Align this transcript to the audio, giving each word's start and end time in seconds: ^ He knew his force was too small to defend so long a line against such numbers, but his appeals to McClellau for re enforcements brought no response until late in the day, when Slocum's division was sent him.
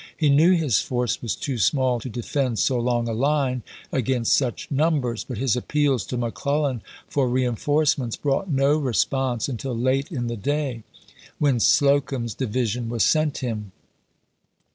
^ 0.01 0.03
He 0.17 0.29
knew 0.31 0.53
his 0.55 0.79
force 0.79 1.21
was 1.21 1.35
too 1.35 1.59
small 1.59 1.99
to 1.99 2.09
defend 2.09 2.57
so 2.57 2.79
long 2.79 3.07
a 3.07 3.13
line 3.13 3.61
against 3.91 4.33
such 4.33 4.67
numbers, 4.71 5.23
but 5.23 5.37
his 5.37 5.55
appeals 5.55 6.07
to 6.07 6.17
McClellau 6.17 6.81
for 7.07 7.29
re 7.29 7.45
enforcements 7.45 8.15
brought 8.15 8.49
no 8.49 8.79
response 8.79 9.47
until 9.47 9.77
late 9.77 10.11
in 10.11 10.25
the 10.25 10.37
day, 10.37 10.81
when 11.37 11.59
Slocum's 11.59 12.33
division 12.33 12.89
was 12.89 13.03
sent 13.05 13.43
him. 13.45 13.73